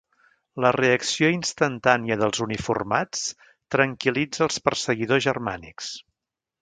[0.63, 3.21] La reacció instantània dels uniformats
[3.77, 5.93] tranquil·litza els perseguidors germànics.